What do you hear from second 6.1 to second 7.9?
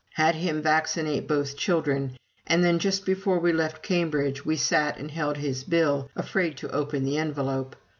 afraid to open the envelope.